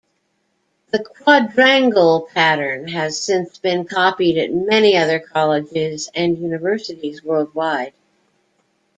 [0.89, 7.93] The quadrangle pattern has since been copied at many other colleges and universities worldwide.